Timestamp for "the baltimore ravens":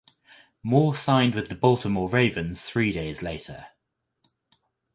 1.49-2.63